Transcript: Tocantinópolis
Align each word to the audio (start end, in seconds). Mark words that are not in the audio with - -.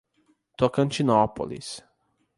Tocantinópolis 0.57 1.85